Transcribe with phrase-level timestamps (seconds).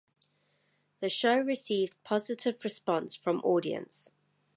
[0.99, 4.13] The show received positive response from audience.